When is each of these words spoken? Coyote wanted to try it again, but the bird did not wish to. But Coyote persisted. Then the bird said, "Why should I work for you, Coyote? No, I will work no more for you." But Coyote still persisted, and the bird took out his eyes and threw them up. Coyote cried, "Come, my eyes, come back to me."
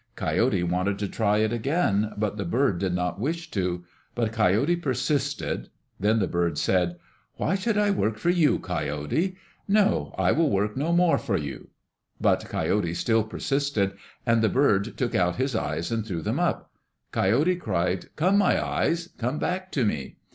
Coyote 0.15 0.63
wanted 0.63 0.97
to 0.97 1.07
try 1.07 1.37
it 1.37 1.53
again, 1.53 2.11
but 2.17 2.35
the 2.35 2.43
bird 2.43 2.79
did 2.79 2.95
not 2.95 3.19
wish 3.19 3.51
to. 3.51 3.83
But 4.15 4.31
Coyote 4.31 4.75
persisted. 4.77 5.69
Then 5.99 6.17
the 6.17 6.25
bird 6.27 6.57
said, 6.57 6.97
"Why 7.35 7.53
should 7.53 7.77
I 7.77 7.91
work 7.91 8.17
for 8.17 8.31
you, 8.31 8.57
Coyote? 8.57 9.35
No, 9.67 10.15
I 10.17 10.31
will 10.31 10.49
work 10.49 10.75
no 10.75 10.91
more 10.91 11.19
for 11.19 11.37
you." 11.37 11.67
But 12.19 12.49
Coyote 12.49 12.95
still 12.95 13.23
persisted, 13.23 13.91
and 14.25 14.41
the 14.41 14.49
bird 14.49 14.97
took 14.97 15.13
out 15.13 15.35
his 15.35 15.55
eyes 15.55 15.91
and 15.91 16.03
threw 16.03 16.23
them 16.23 16.39
up. 16.39 16.71
Coyote 17.11 17.57
cried, 17.57 18.07
"Come, 18.15 18.39
my 18.39 18.59
eyes, 18.59 19.09
come 19.19 19.37
back 19.37 19.71
to 19.73 19.85
me." 19.85 20.15